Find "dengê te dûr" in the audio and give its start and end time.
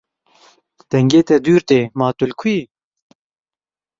0.91-1.61